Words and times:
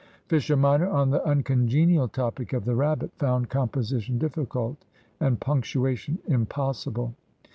Fisher 0.27 0.57
minor, 0.57 0.89
on 0.89 1.11
the 1.11 1.23
uncongenial 1.27 2.07
topic 2.07 2.53
of 2.53 2.65
the 2.65 2.73
rabbit, 2.73 3.11
found 3.19 3.49
composition 3.51 4.17
difficult 4.17 4.83
and 5.19 5.39
punctuation 5.39 6.17
impossible. 6.25 7.13